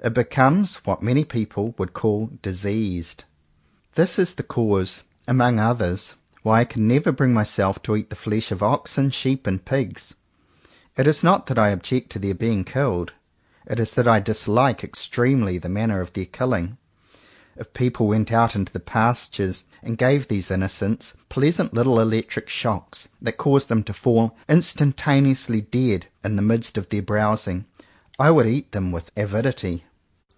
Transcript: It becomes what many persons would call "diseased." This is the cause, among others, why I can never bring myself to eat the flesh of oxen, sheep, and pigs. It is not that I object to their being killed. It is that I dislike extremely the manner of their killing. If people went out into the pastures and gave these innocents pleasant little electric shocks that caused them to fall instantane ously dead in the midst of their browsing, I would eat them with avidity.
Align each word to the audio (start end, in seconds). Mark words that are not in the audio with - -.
It 0.00 0.14
becomes 0.14 0.76
what 0.84 1.02
many 1.02 1.24
persons 1.24 1.74
would 1.76 1.92
call 1.92 2.30
"diseased." 2.40 3.24
This 3.96 4.16
is 4.16 4.34
the 4.34 4.44
cause, 4.44 5.02
among 5.26 5.58
others, 5.58 6.14
why 6.44 6.60
I 6.60 6.64
can 6.66 6.86
never 6.86 7.10
bring 7.10 7.34
myself 7.34 7.82
to 7.82 7.96
eat 7.96 8.08
the 8.08 8.14
flesh 8.14 8.52
of 8.52 8.62
oxen, 8.62 9.10
sheep, 9.10 9.44
and 9.44 9.62
pigs. 9.64 10.14
It 10.96 11.08
is 11.08 11.24
not 11.24 11.46
that 11.46 11.58
I 11.58 11.70
object 11.70 12.10
to 12.10 12.20
their 12.20 12.36
being 12.36 12.62
killed. 12.62 13.12
It 13.66 13.80
is 13.80 13.94
that 13.94 14.06
I 14.06 14.20
dislike 14.20 14.84
extremely 14.84 15.58
the 15.58 15.68
manner 15.68 16.00
of 16.00 16.12
their 16.12 16.26
killing. 16.26 16.78
If 17.56 17.72
people 17.74 18.06
went 18.06 18.30
out 18.30 18.54
into 18.54 18.72
the 18.72 18.78
pastures 18.78 19.64
and 19.82 19.98
gave 19.98 20.28
these 20.28 20.52
innocents 20.52 21.14
pleasant 21.28 21.74
little 21.74 21.98
electric 21.98 22.48
shocks 22.48 23.08
that 23.20 23.36
caused 23.36 23.68
them 23.68 23.82
to 23.82 23.92
fall 23.92 24.36
instantane 24.48 25.28
ously 25.32 25.60
dead 25.60 26.06
in 26.24 26.36
the 26.36 26.42
midst 26.42 26.78
of 26.78 26.88
their 26.88 27.02
browsing, 27.02 27.64
I 28.16 28.30
would 28.30 28.46
eat 28.46 28.70
them 28.70 28.92
with 28.92 29.10
avidity. 29.16 29.82